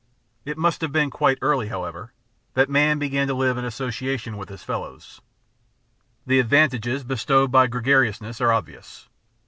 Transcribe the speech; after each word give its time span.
It 0.45 0.57
must 0.57 0.81
have 0.81 0.91
been 0.91 1.11
quite 1.11 1.39
early^ 1.41 1.69
however, 1.69 2.11
that 2.55 2.71
man 2.71 2.97
began 2.97 3.27
to 3.27 3.35
live 3.35 3.55
in 3.55 3.65
association 3.65 4.35
with 4.35 4.49
his 4.49 4.63
fellows. 4.63 5.21
The 6.25 6.39
advantages 6.39 7.03
bestowed 7.03 7.51
by 7.51 7.67
gregariousness 7.67 8.41
are 8.41 8.51
obvious. 8.51 9.09